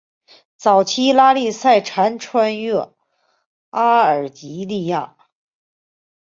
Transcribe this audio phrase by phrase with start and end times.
[0.57, 2.91] 早期拉力赛常穿越
[3.69, 5.15] 阿尔及利亚。